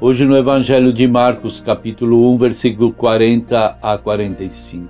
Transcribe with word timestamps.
Hoje 0.00 0.24
no 0.24 0.36
Evangelho 0.36 0.92
de 0.92 1.08
Marcos, 1.08 1.58
capítulo 1.58 2.32
1, 2.32 2.38
versículo 2.38 2.92
40 2.92 3.78
a 3.82 3.98
45. 3.98 4.86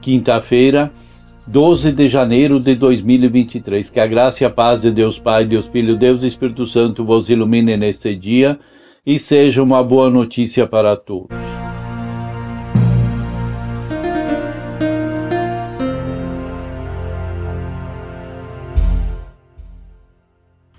Quinta-feira, 0.00 0.92
12 1.44 1.90
de 1.90 2.08
janeiro 2.08 2.60
de 2.60 2.76
2023. 2.76 3.90
Que 3.90 3.98
a 3.98 4.06
graça 4.06 4.44
e 4.44 4.46
a 4.46 4.50
paz 4.50 4.82
de 4.82 4.92
Deus 4.92 5.18
Pai, 5.18 5.44
Deus 5.44 5.66
Filho, 5.66 5.96
Deus 5.96 6.22
e 6.22 6.28
Espírito 6.28 6.66
Santo 6.66 7.04
vos 7.04 7.28
ilumine 7.28 7.76
neste 7.76 8.14
dia 8.14 8.56
e 9.04 9.18
seja 9.18 9.60
uma 9.60 9.82
boa 9.82 10.08
notícia 10.08 10.68
para 10.68 10.94
todos. 10.94 11.36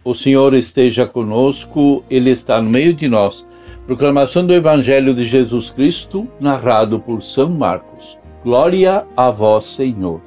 O 0.01 0.13
Senhor 0.13 0.53
esteja 0.53 1.05
conosco, 1.05 2.05
Ele 2.09 2.29
está 2.29 2.61
no 2.61 2.69
meio 2.69 2.93
de 2.93 3.09
nós. 3.09 3.43
Proclamação 3.85 4.47
do 4.47 4.51
Evangelho 4.51 5.13
de 5.13 5.25
Jesus 5.25 5.69
Cristo, 5.69 6.27
narrado 6.39 6.99
por 6.99 7.21
São 7.21 7.49
Marcos. 7.49 8.17
Glória 8.43 9.05
a 9.15 9.29
vós, 9.29 9.65
Senhor. 9.65 10.21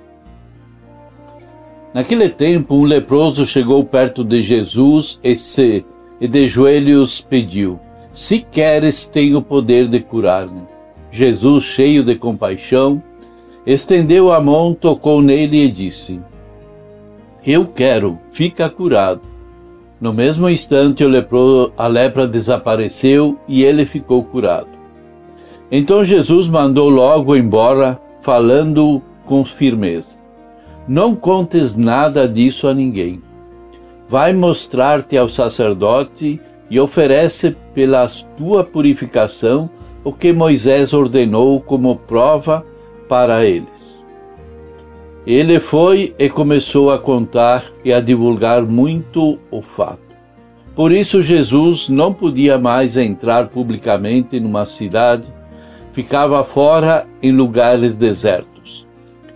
Naquele 1.92 2.28
tempo, 2.28 2.76
um 2.76 2.84
leproso 2.84 3.44
chegou 3.44 3.84
perto 3.84 4.22
de 4.22 4.42
Jesus 4.42 5.18
e 5.24 5.36
se 5.36 5.84
e 6.20 6.28
de 6.28 6.48
joelhos 6.48 7.20
pediu: 7.20 7.80
Se 8.12 8.40
queres, 8.40 9.06
tenho 9.06 9.38
o 9.38 9.42
poder 9.42 9.88
de 9.88 9.98
curar-me. 9.98 10.62
Jesus, 11.10 11.64
cheio 11.64 12.04
de 12.04 12.14
compaixão, 12.14 13.02
estendeu 13.66 14.32
a 14.32 14.40
mão, 14.40 14.72
tocou 14.72 15.20
nele 15.20 15.64
e 15.64 15.68
disse: 15.68 16.20
Eu 17.44 17.66
quero, 17.66 18.20
fica 18.32 18.70
curado. 18.70 19.27
No 20.00 20.12
mesmo 20.12 20.48
instante, 20.48 21.04
lepro, 21.04 21.72
a 21.76 21.88
lepra 21.88 22.26
desapareceu 22.26 23.36
e 23.48 23.64
ele 23.64 23.84
ficou 23.84 24.22
curado. 24.22 24.68
Então 25.70 26.04
Jesus 26.04 26.48
mandou 26.48 26.88
logo 26.88 27.34
embora, 27.36 28.00
falando 28.20 29.02
com 29.26 29.44
firmeza: 29.44 30.16
Não 30.86 31.14
contes 31.14 31.74
nada 31.74 32.28
disso 32.28 32.68
a 32.68 32.74
ninguém. 32.74 33.20
Vai 34.08 34.32
mostrar-te 34.32 35.16
ao 35.16 35.28
sacerdote 35.28 36.40
e 36.70 36.78
oferece 36.78 37.56
pela 37.74 38.06
tua 38.36 38.62
purificação 38.62 39.68
o 40.04 40.12
que 40.12 40.32
Moisés 40.32 40.92
ordenou 40.92 41.60
como 41.60 41.96
prova 41.96 42.64
para 43.08 43.44
eles. 43.44 43.87
Ele 45.28 45.60
foi 45.60 46.14
e 46.18 46.30
começou 46.30 46.90
a 46.90 46.98
contar 46.98 47.62
e 47.84 47.92
a 47.92 48.00
divulgar 48.00 48.62
muito 48.62 49.38
o 49.50 49.60
fato. 49.60 50.00
Por 50.74 50.90
isso, 50.90 51.20
Jesus 51.20 51.90
não 51.90 52.14
podia 52.14 52.56
mais 52.56 52.96
entrar 52.96 53.48
publicamente 53.48 54.40
numa 54.40 54.64
cidade, 54.64 55.30
ficava 55.92 56.42
fora 56.44 57.06
em 57.22 57.30
lugares 57.30 57.94
desertos. 57.94 58.86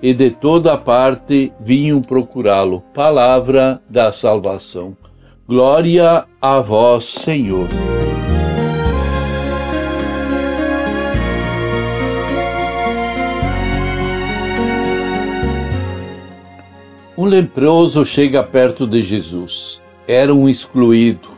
E 0.02 0.14
de 0.14 0.31
toda 0.31 0.78
parte 0.78 1.52
vinham 1.60 2.00
procurá-lo. 2.00 2.82
Palavra 2.94 3.82
da 3.86 4.14
salvação. 4.14 4.97
Glória 5.47 6.25
a 6.41 6.58
vós, 6.60 7.04
Senhor. 7.04 7.69
Um 17.22 17.26
leproso 17.26 18.04
chega 18.04 18.42
perto 18.42 18.84
de 18.84 19.00
Jesus. 19.00 19.80
Era 20.08 20.34
um 20.34 20.48
excluído. 20.48 21.28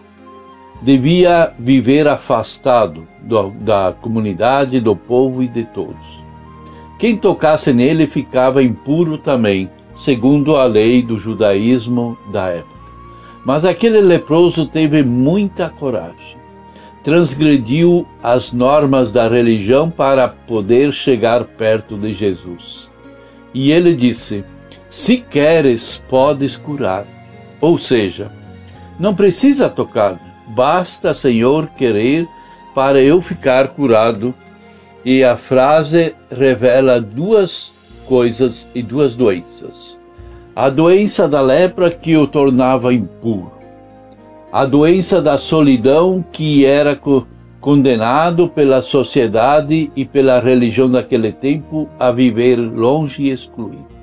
Devia 0.80 1.52
viver 1.58 2.08
afastado 2.08 3.06
do, 3.20 3.50
da 3.50 3.94
comunidade, 4.00 4.80
do 4.80 4.96
povo 4.96 5.42
e 5.42 5.46
de 5.46 5.62
todos. 5.62 6.24
Quem 6.98 7.18
tocasse 7.18 7.70
nele 7.70 8.06
ficava 8.06 8.62
impuro 8.62 9.18
também, 9.18 9.68
segundo 9.94 10.56
a 10.56 10.64
lei 10.64 11.02
do 11.02 11.18
judaísmo 11.18 12.16
da 12.32 12.48
época. 12.48 12.80
Mas 13.44 13.66
aquele 13.66 14.00
leproso 14.00 14.64
teve 14.64 15.02
muita 15.02 15.68
coragem. 15.68 16.38
Transgrediu 17.02 18.06
as 18.22 18.52
normas 18.52 19.10
da 19.10 19.28
religião 19.28 19.90
para 19.90 20.28
poder 20.28 20.94
chegar 20.94 21.44
perto 21.44 21.94
de 21.98 22.14
Jesus. 22.14 22.88
E 23.52 23.70
ele 23.70 23.94
disse: 23.94 24.46
se 24.94 25.16
queres, 25.16 26.00
podes 26.09 26.56
curar. 26.56 27.05
Ou 27.60 27.77
seja, 27.77 28.31
não 28.97 29.12
precisa 29.12 29.69
tocar, 29.69 30.21
basta, 30.55 31.12
Senhor, 31.12 31.66
querer 31.77 32.28
para 32.72 33.03
eu 33.03 33.21
ficar 33.21 33.69
curado. 33.69 34.32
E 35.05 35.25
a 35.25 35.37
frase 35.37 36.15
revela 36.31 37.00
duas 37.00 37.75
coisas 38.06 38.69
e 38.72 38.84
duas 38.84 39.16
doenças. 39.16 39.99
A 40.55 40.71
doença 40.71 41.26
da 41.26 41.41
lepra 41.41 41.91
que 41.91 42.16
o 42.16 42.28
tornava 42.28 42.94
impuro. 42.94 43.50
A 44.53 44.65
doença 44.65 45.21
da 45.21 45.38
solidão 45.38 46.25
que 46.31 46.65
era 46.65 46.97
condenado 47.61 48.49
pela 48.49 48.81
sociedade 48.81 49.91
e 49.97 50.05
pela 50.05 50.38
religião 50.38 50.88
daquele 50.88 51.32
tempo 51.32 51.88
a 51.99 52.12
viver 52.12 52.55
longe 52.61 53.25
e 53.25 53.31
excluído 53.31 53.94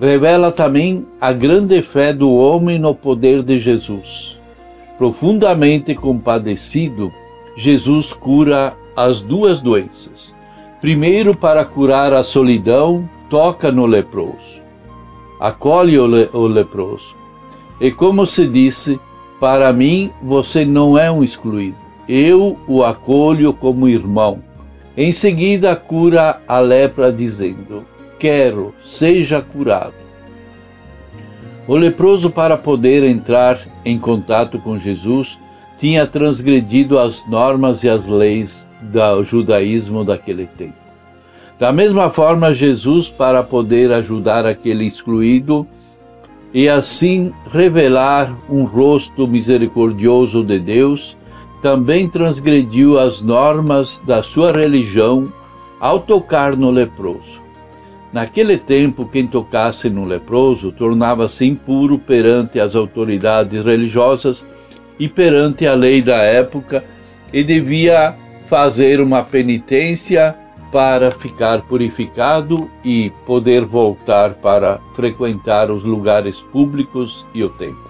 revela 0.00 0.52
também 0.52 1.06
a 1.20 1.32
grande 1.32 1.80
fé 1.82 2.12
do 2.12 2.34
homem 2.34 2.78
no 2.78 2.94
poder 2.94 3.42
de 3.42 3.58
Jesus. 3.58 4.40
Profundamente 4.98 5.94
compadecido, 5.94 7.12
Jesus 7.56 8.12
cura 8.12 8.74
as 8.96 9.20
duas 9.20 9.60
doenças. 9.60 10.34
Primeiro, 10.80 11.34
para 11.34 11.64
curar 11.64 12.12
a 12.12 12.22
solidão, 12.22 13.08
toca 13.28 13.72
no 13.72 13.86
leproso. 13.86 14.62
Acolhe 15.40 15.98
o, 15.98 16.06
le 16.06 16.28
o 16.32 16.46
leproso. 16.46 17.14
E 17.80 17.90
como 17.90 18.26
se 18.26 18.46
disse, 18.46 18.98
para 19.38 19.72
mim 19.72 20.10
você 20.22 20.64
não 20.64 20.96
é 20.96 21.10
um 21.10 21.22
excluído. 21.22 21.76
Eu 22.08 22.56
o 22.66 22.84
acolho 22.84 23.52
como 23.52 23.88
irmão. 23.88 24.42
Em 24.96 25.12
seguida, 25.12 25.76
cura 25.76 26.40
a 26.48 26.58
lepra, 26.58 27.12
dizendo: 27.12 27.84
quero, 28.18 28.74
seja 28.84 29.40
curado. 29.40 29.94
O 31.66 31.74
leproso, 31.74 32.30
para 32.30 32.56
poder 32.56 33.02
entrar 33.02 33.58
em 33.84 33.98
contato 33.98 34.58
com 34.58 34.78
Jesus, 34.78 35.38
tinha 35.76 36.06
transgredido 36.06 36.98
as 36.98 37.26
normas 37.28 37.82
e 37.82 37.88
as 37.88 38.06
leis 38.06 38.68
do 38.80 39.24
judaísmo 39.24 40.04
daquele 40.04 40.46
tempo. 40.46 40.86
Da 41.58 41.72
mesma 41.72 42.10
forma, 42.10 42.54
Jesus, 42.54 43.08
para 43.08 43.42
poder 43.42 43.90
ajudar 43.90 44.46
aquele 44.46 44.86
excluído 44.86 45.66
e 46.52 46.68
assim 46.68 47.32
revelar 47.50 48.36
um 48.48 48.64
rosto 48.64 49.26
misericordioso 49.26 50.44
de 50.44 50.58
Deus, 50.58 51.16
também 51.62 52.08
transgrediu 52.08 52.98
as 52.98 53.20
normas 53.20 54.00
da 54.06 54.22
sua 54.22 54.52
religião 54.52 55.32
ao 55.80 55.98
tocar 55.98 56.56
no 56.56 56.70
leproso. 56.70 57.45
Naquele 58.12 58.56
tempo, 58.56 59.06
quem 59.06 59.26
tocasse 59.26 59.90
no 59.90 60.04
leproso 60.04 60.72
tornava-se 60.72 61.44
impuro 61.44 61.98
perante 61.98 62.58
as 62.60 62.74
autoridades 62.74 63.64
religiosas 63.64 64.44
e 64.98 65.08
perante 65.08 65.66
a 65.66 65.74
lei 65.74 66.00
da 66.00 66.16
época 66.16 66.84
e 67.32 67.42
devia 67.42 68.14
fazer 68.46 69.00
uma 69.00 69.22
penitência 69.22 70.34
para 70.72 71.10
ficar 71.10 71.62
purificado 71.62 72.70
e 72.84 73.10
poder 73.24 73.64
voltar 73.64 74.34
para 74.34 74.80
frequentar 74.94 75.70
os 75.70 75.84
lugares 75.84 76.42
públicos 76.42 77.24
e 77.34 77.42
o 77.42 77.48
templo. 77.48 77.86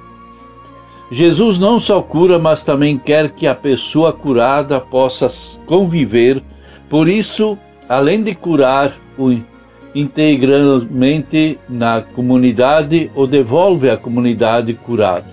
Jesus 1.11 1.59
não 1.59 1.79
só 1.79 2.03
cura, 2.03 2.39
mas 2.39 2.65
também 2.65 2.99
quer 2.99 3.31
que 3.31 3.47
a 3.47 3.55
pessoa 3.55 4.13
curada 4.13 4.81
possa 4.81 5.29
conviver, 5.65 6.43
por 6.89 7.09
isso, 7.09 7.57
além 7.89 8.23
de 8.23 8.35
curar 8.35 8.93
o 9.17 9.31
integralmente 9.97 11.59
na 11.67 12.03
comunidade 12.03 13.11
ou 13.15 13.27
devolve 13.27 13.89
a 13.89 13.97
comunidade 13.97 14.75
curado. 14.75 15.25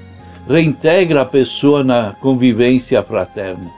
Reintegra 0.48 1.22
a 1.22 1.26
pessoa 1.26 1.84
na 1.84 2.16
convivência 2.22 3.04
fraterna. 3.04 3.70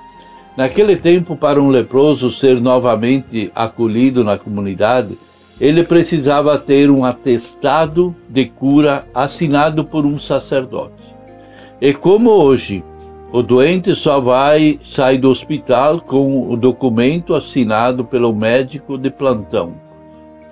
Naquele 0.56 0.96
tempo, 0.96 1.36
para 1.36 1.60
um 1.60 1.70
leproso 1.70 2.30
ser 2.30 2.62
novamente 2.62 3.52
acolhido 3.56 4.24
na 4.24 4.38
comunidade, 4.38 5.18
ele 5.60 5.84
precisava 5.84 6.58
ter 6.60 6.92
um 6.92 7.04
atestado 7.04 8.16
de 8.30 8.46
cura 8.46 9.08
assinado 9.14 9.84
por 9.84 10.06
um 10.06 10.20
sacerdote. 10.20 11.16
E 11.82 11.94
como 11.94 12.30
hoje 12.30 12.84
o 13.32 13.42
doente 13.42 13.96
só 13.96 14.20
vai 14.20 14.80
sair 14.84 15.18
do 15.18 15.30
hospital 15.30 16.00
com 16.00 16.52
o 16.52 16.56
documento 16.56 17.34
assinado 17.34 18.06
pelo 18.06 18.34
médico 18.34 18.98
de 18.98 19.10
plantão, 19.10 19.85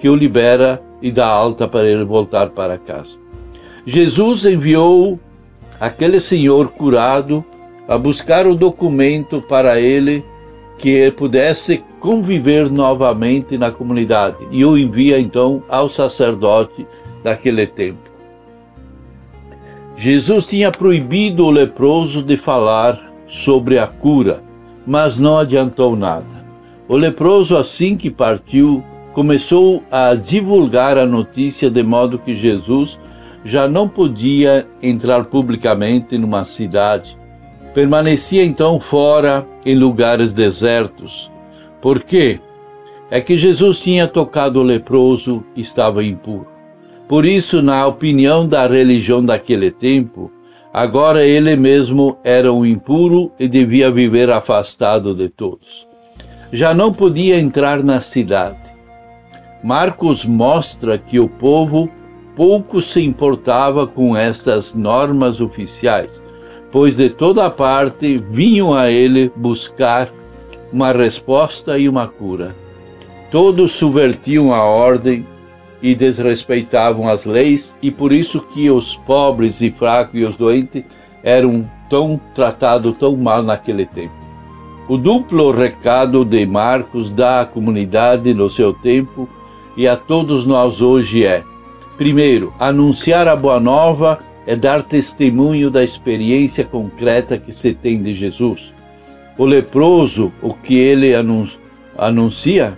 que 0.04 0.10
o 0.10 0.18
libera 0.18 0.84
e 1.02 1.10
dá 1.10 1.26
alta 1.26 1.66
para 1.66 1.88
ele 1.88 2.04
voltar 2.04 2.50
para 2.50 2.78
casa. 2.78 3.18
Jesus 3.86 4.46
enviou 4.46 5.18
aquele 5.80 6.20
senhor 6.20 6.72
curado 6.72 7.42
a 7.88 7.98
buscar 7.98 8.46
o 8.46 8.54
documento 8.54 9.42
para 9.42 9.80
ele 9.80 10.22
que 10.78 11.10
pudesse 11.12 11.82
conviver 12.02 12.70
novamente 12.70 13.58
na 13.58 13.72
comunidade 13.72 14.46
e 14.52 14.66
o 14.66 14.78
envia 14.78 15.18
então 15.18 15.64
ao 15.70 15.88
sacerdote 15.88 16.86
daquele 17.24 17.66
tempo. 17.66 18.12
Jesus 19.96 20.46
tinha 20.46 20.70
proibido 20.70 21.46
o 21.46 21.50
leproso 21.50 22.22
de 22.22 22.36
falar 22.36 23.10
sobre 23.26 23.80
a 23.80 23.88
cura, 23.88 24.44
mas 24.86 25.18
não 25.18 25.38
adiantou 25.38 25.96
nada. 25.96 26.44
O 26.90 26.98
leproso, 26.98 27.56
assim 27.56 27.96
que 27.96 28.12
partiu, 28.12 28.84
começou 29.14 29.84
a 29.92 30.16
divulgar 30.16 30.98
a 30.98 31.06
notícia 31.06 31.70
de 31.70 31.84
modo 31.84 32.18
que 32.18 32.36
Jesus 32.36 32.98
já 33.46 33.68
não 33.68 33.88
podia 33.88 34.68
entrar 34.82 35.26
publicamente 35.26 36.18
numa 36.18 36.44
cidade. 36.44 37.18
Permanecia 37.74 38.44
então 38.44 38.80
fora 38.80 39.48
em 39.66 39.76
lugares 39.76 40.34
desertos. 40.34 41.32
Por 41.82 42.04
quê? 42.04 42.40
É 43.12 43.22
que 43.22 43.38
Jesus 43.38 43.80
tinha 43.80 44.08
tocado 44.08 44.60
o 44.60 44.64
leproso 44.64 45.44
e 45.56 45.62
estava 45.62 46.04
impuro. 46.04 46.48
Por 47.08 47.26
isso, 47.26 47.62
na 47.62 47.86
opinião 47.86 48.48
da 48.48 48.66
religião 48.66 49.24
daquele 49.24 49.70
tempo, 49.70 50.32
agora 50.74 51.24
ele 51.24 51.56
mesmo 51.56 52.18
era 52.24 52.52
um 52.52 52.66
impuro 52.66 53.32
e 53.38 53.48
devia 53.48 53.92
viver 53.92 54.32
afastado 54.32 55.14
de 55.14 55.30
todos. 55.30 55.86
Já 56.52 56.74
não 56.74 56.92
podia 56.92 57.40
entrar 57.40 57.84
na 57.84 58.00
cidade. 58.00 58.63
Marcos 59.64 60.26
mostra 60.26 60.98
que 60.98 61.20
o 61.20 61.30
povo 61.30 61.90
pouco 62.36 62.82
se 62.82 63.02
importava 63.02 63.88
com 63.88 64.18
estas 64.18 64.74
normas 64.74 65.40
oficiais, 65.40 66.22
pois 66.70 66.98
de 66.98 67.10
toda 67.10 67.50
parte 67.50 68.18
vinham 68.30 68.74
a 68.74 68.92
ele 68.92 69.32
buscar 69.36 70.12
uma 70.72 70.92
resposta 70.92 71.80
e 71.80 71.88
uma 71.88 72.08
cura. 72.08 72.54
Todos 73.32 73.72
subvertiam 73.72 74.54
a 74.54 74.64
ordem 74.64 75.26
e 75.82 75.96
desrespeitavam 75.96 77.08
as 77.08 77.26
leis, 77.26 77.74
e 77.82 77.90
por 77.90 78.12
isso 78.12 78.42
que 78.42 78.70
os 78.70 78.98
pobres 78.98 79.62
e 79.62 79.72
fracos 79.72 80.20
e 80.20 80.24
os 80.24 80.36
doentes 80.36 80.84
eram 81.24 81.70
tão 81.90 82.20
tratados 82.36 82.96
tão 82.98 83.16
mal 83.16 83.42
naquele 83.42 83.86
tempo. 83.86 84.14
O 84.90 84.98
duplo 84.98 85.52
recado 85.52 86.26
de 86.26 86.46
Marcos 86.46 87.10
dá 87.10 87.42
à 87.42 87.46
comunidade 87.46 88.34
no 88.34 88.50
seu 88.50 88.74
tempo 88.74 89.30
e 89.76 89.88
a 89.88 89.96
todos 89.96 90.46
nós 90.46 90.82
hoje 90.82 91.26
é: 91.26 91.44
Primeiro, 91.98 92.54
anunciar 92.60 93.28
a 93.28 93.36
boa 93.36 93.60
nova 93.60 94.20
é 94.46 94.56
dar 94.56 94.84
testemunho 94.84 95.70
da 95.70 95.84
experiência 95.84 96.64
concreta 96.64 97.38
que 97.38 97.54
se 97.54 97.74
tem 97.74 98.02
de 98.02 98.14
Jesus. 98.14 98.74
O 99.38 99.46
leproso, 99.46 100.32
o 100.42 100.54
que 100.54 100.76
ele 100.76 101.14
anuncia, 101.98 102.78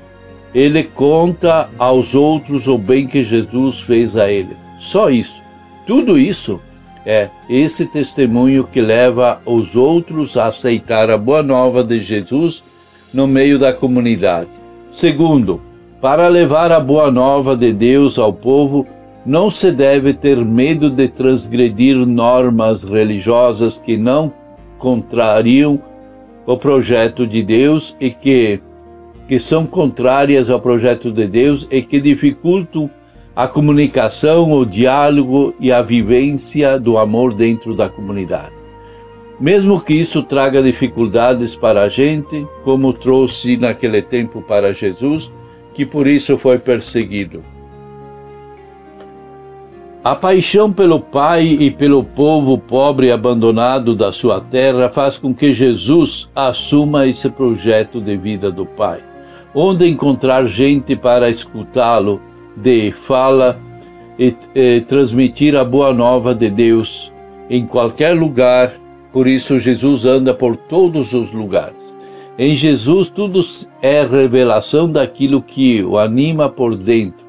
ele 0.53 0.83
conta 0.83 1.69
aos 1.77 2.15
outros 2.15 2.68
o 2.68 2.77
bem 2.77 3.07
que 3.07 3.24
Jesus 3.24 3.80
fez 3.80 4.15
a 4.15 4.30
ele. 4.30 4.56
Só 4.77 5.09
isso. 5.09 5.44
Tudo 5.86 6.18
isso 6.18 6.62
é 7.06 7.30
esse 7.50 7.86
testemunho 7.86 8.63
que 8.63 8.81
leva 8.81 9.42
os 9.45 9.75
outros 9.75 10.38
a 10.38 10.47
aceitar 10.47 11.09
a 11.09 11.18
boa 11.18 11.44
nova 11.44 11.83
de 11.83 12.00
Jesus 12.00 12.63
no 13.13 13.27
meio 13.27 13.59
da 13.59 13.74
comunidade. 13.74 14.50
Segundo, 14.92 15.62
para 16.06 16.28
levar 16.28 16.72
a 16.72 16.80
boa 16.80 17.10
nova 17.10 17.57
de 17.57 17.74
Deus 17.74 18.19
ao 18.19 18.31
povo, 18.31 18.86
não 19.25 19.50
se 19.50 19.72
deve 19.72 20.13
ter 20.13 20.38
medo 20.38 20.88
de 20.88 21.07
transgredir 21.07 21.96
normas 21.96 22.84
religiosas 22.84 23.80
que 23.80 23.98
não 23.98 24.31
contrariam 24.78 25.81
o 26.46 26.56
projeto 26.57 27.25
de 27.25 27.42
Deus 27.42 27.96
e 28.00 28.12
que, 28.12 28.62
que 29.28 29.40
são 29.40 29.66
contrárias 29.66 30.48
ao 30.48 30.62
projeto 30.62 31.12
de 31.12 31.25
Deus 31.28 31.68
e 31.72 31.81
que 31.81 32.00
dificultam 32.00 32.88
a 33.36 33.48
comunicação, 33.48 34.52
o 34.52 34.63
diálogo 34.63 35.56
e 35.60 35.72
a 35.72 35.81
vivência 35.81 36.80
do 36.80 37.00
amor 37.00 37.34
dentro 37.34 37.75
da 37.75 37.90
comunidade. 37.90 38.54
Mesmo 39.40 39.81
que 39.81 39.96
isso 39.96 40.22
traga 40.22 40.62
dificuldades 40.62 41.56
para 41.56 41.81
a 41.81 41.90
gente, 41.90 42.46
como 42.63 42.94
trouxe 42.94 43.57
naquele 43.57 44.04
tempo 44.04 44.40
para 44.44 44.72
Jesus, 44.72 45.31
que 45.75 45.86
por 45.86 46.07
isso 46.07 46.38
foi 46.38 46.57
perseguido. 46.57 47.44
A 50.01 50.16
paixão 50.16 50.72
pelo 50.72 51.00
Pai 51.00 51.45
e 51.45 51.69
pelo 51.69 52.04
povo 52.04 52.57
pobre 52.57 53.07
e 53.07 53.12
abandonado 53.12 53.95
da 53.95 54.13
sua 54.13 54.39
terra 54.39 54.88
faz 54.88 55.18
com 55.18 55.33
que 55.33 55.54
Jesus 55.54 56.30
assuma 56.36 57.07
esse 57.07 57.27
projeto 57.30 58.00
de 58.00 58.16
vida 58.16 58.51
do 58.51 58.66
Pai. 58.66 59.04
Onde 59.54 59.88
encontrar 59.88 60.45
gente 60.45 60.95
para 60.95 61.30
escutá-lo, 61.30 62.21
de 62.56 62.92
fala 62.92 63.60
e, 64.18 64.33
e 64.54 64.81
transmitir 64.81 65.56
a 65.56 65.63
boa 65.63 65.92
nova 65.92 66.36
de 66.36 66.51
Deus 66.51 67.12
em 67.50 67.66
qualquer 67.66 68.13
lugar. 68.16 68.74
Por 69.12 69.28
isso, 69.28 69.60
Jesus 69.60 70.06
anda 70.06 70.36
por 70.36 70.56
todos 70.56 71.13
os 71.13 71.31
lugares. 71.31 71.94
Em 72.38 72.54
Jesus, 72.54 73.10
tudo 73.10 73.40
é 73.82 74.04
revelação 74.04 74.92
daquilo 74.92 75.42
que 75.42 75.82
o 75.84 75.98
anima 75.98 76.50
por 76.50 76.76
dentro. 76.76 77.26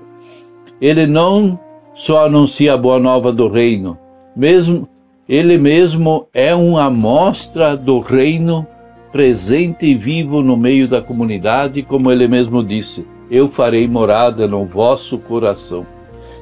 Ele 0.80 1.06
não 1.06 1.58
só 1.94 2.26
anuncia 2.26 2.74
a 2.74 2.76
boa 2.76 2.98
nova 2.98 3.32
do 3.32 3.48
reino. 3.48 3.96
Mesmo 4.34 4.88
ele 5.28 5.58
mesmo 5.58 6.28
é 6.34 6.54
uma 6.54 6.84
amostra 6.84 7.76
do 7.76 8.00
reino 8.00 8.66
presente 9.10 9.86
e 9.86 9.94
vivo 9.94 10.42
no 10.42 10.56
meio 10.56 10.86
da 10.86 11.00
comunidade, 11.00 11.82
como 11.82 12.10
ele 12.10 12.26
mesmo 12.26 12.62
disse: 12.62 13.06
Eu 13.30 13.48
farei 13.48 13.86
morada 13.86 14.46
no 14.48 14.64
vosso 14.66 15.18
coração. 15.18 15.86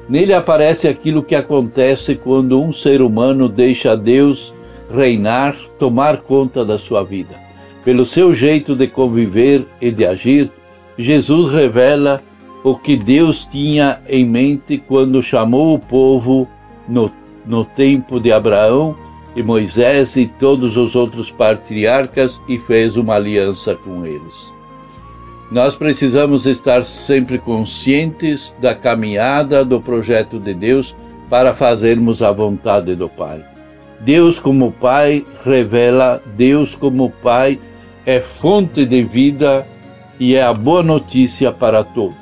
Nele 0.09 0.33
aparece 0.33 0.87
aquilo 0.87 1.23
que 1.23 1.35
acontece 1.35 2.15
quando 2.15 2.59
um 2.59 2.71
ser 2.71 3.01
humano 3.01 3.47
deixa 3.47 3.95
Deus 3.95 4.53
reinar, 4.91 5.55
tomar 5.79 6.17
conta 6.17 6.65
da 6.65 6.77
sua 6.77 7.03
vida. 7.03 7.44
Pelo 7.85 8.03
seu 8.03 8.33
jeito 8.33 8.75
de 8.75 8.87
conviver 8.87 9.63
e 9.79 9.91
de 9.91 10.07
agir, 10.07 10.51
Jesus 10.97 11.51
revela 11.51 12.21
o 12.63 12.75
que 12.75 12.97
Deus 12.97 13.45
tinha 13.45 14.01
em 14.09 14.25
mente 14.25 14.79
quando 14.79 15.21
chamou 15.21 15.75
o 15.75 15.79
povo 15.79 16.47
no, 16.89 17.11
no 17.45 17.63
tempo 17.63 18.19
de 18.19 18.31
Abraão 18.31 18.97
e 19.35 19.43
Moisés 19.43 20.15
e 20.15 20.25
todos 20.25 20.75
os 20.77 20.95
outros 20.95 21.29
patriarcas 21.29 22.41
e 22.49 22.57
fez 22.57 22.97
uma 22.97 23.13
aliança 23.13 23.75
com 23.75 24.03
eles. 24.03 24.51
Nós 25.51 25.75
precisamos 25.75 26.47
estar 26.47 26.83
sempre 26.83 27.37
conscientes 27.37 28.51
da 28.59 28.73
caminhada 28.73 29.63
do 29.63 29.79
projeto 29.79 30.39
de 30.39 30.55
Deus 30.55 30.95
para 31.29 31.53
fazermos 31.53 32.23
a 32.23 32.31
vontade 32.31 32.95
do 32.95 33.07
Pai. 33.07 33.45
Deus, 33.99 34.39
como 34.39 34.71
Pai, 34.71 35.23
revela, 35.43 36.19
Deus, 36.35 36.73
como 36.73 37.11
Pai, 37.21 37.59
é 38.05 38.19
fonte 38.19 38.85
de 38.85 39.03
vida 39.03 39.65
e 40.19 40.35
é 40.35 40.43
a 40.43 40.53
boa 40.53 40.83
notícia 40.83 41.51
para 41.51 41.83
todos. 41.83 42.15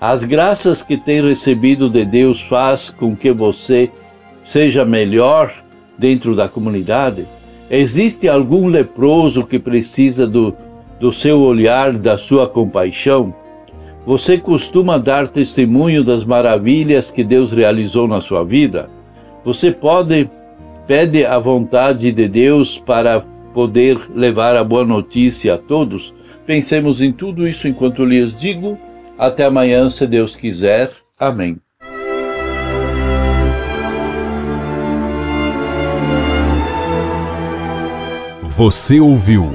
As 0.00 0.24
graças 0.24 0.82
que 0.82 0.96
tem 0.96 1.22
recebido 1.22 1.90
de 1.90 2.04
Deus 2.04 2.40
faz 2.40 2.88
com 2.88 3.14
que 3.14 3.30
você 3.32 3.90
seja 4.42 4.84
melhor 4.84 5.52
dentro 5.98 6.34
da 6.34 6.48
comunidade? 6.48 7.28
Existe 7.70 8.26
algum 8.26 8.66
leproso 8.66 9.44
que 9.44 9.58
precisa 9.58 10.26
do, 10.26 10.56
do 10.98 11.12
seu 11.12 11.40
olhar, 11.40 11.92
da 11.92 12.16
sua 12.16 12.48
compaixão? 12.48 13.34
Você 14.06 14.38
costuma 14.38 14.96
dar 14.96 15.28
testemunho 15.28 16.02
das 16.02 16.24
maravilhas 16.24 17.10
que 17.10 17.22
Deus 17.22 17.52
realizou 17.52 18.08
na 18.08 18.22
sua 18.22 18.42
vida? 18.42 18.88
Você 19.44 19.70
pode 19.70 20.28
pede 20.86 21.24
a 21.24 21.38
vontade 21.38 22.10
de 22.10 22.26
Deus 22.26 22.76
para 22.76 23.24
poder 23.52 23.98
levar 24.14 24.56
a 24.56 24.64
boa 24.64 24.84
notícia 24.84 25.54
a 25.54 25.58
todos? 25.58 26.14
Pensemos 26.46 27.00
em 27.00 27.12
tudo 27.12 27.46
isso 27.46 27.68
enquanto 27.68 28.04
lhes 28.04 28.34
digo 28.34 28.78
até 29.18 29.44
amanhã, 29.44 29.90
se 29.90 30.06
Deus 30.06 30.34
quiser. 30.34 30.90
Amém. 31.18 31.58
Você 38.42 38.98
ouviu 38.98 39.50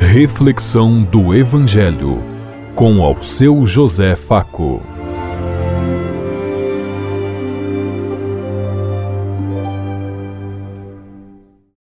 Reflexão 0.00 1.02
do 1.02 1.34
Evangelho 1.34 2.22
com 2.74 3.02
ao 3.02 3.22
seu 3.22 3.66
José 3.66 4.16
Faco. 4.16 4.89